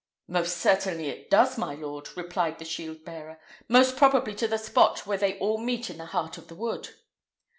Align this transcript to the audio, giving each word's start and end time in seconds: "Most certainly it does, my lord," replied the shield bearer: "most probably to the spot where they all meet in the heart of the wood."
"Most 0.27 0.57
certainly 0.57 1.09
it 1.09 1.29
does, 1.29 1.59
my 1.59 1.75
lord," 1.75 2.17
replied 2.17 2.57
the 2.57 2.65
shield 2.65 3.05
bearer: 3.05 3.39
"most 3.69 3.95
probably 3.97 4.33
to 4.33 4.47
the 4.47 4.57
spot 4.57 5.05
where 5.05 5.19
they 5.19 5.37
all 5.37 5.59
meet 5.59 5.91
in 5.91 5.99
the 5.99 6.07
heart 6.07 6.39
of 6.39 6.47
the 6.47 6.55
wood." 6.55 6.89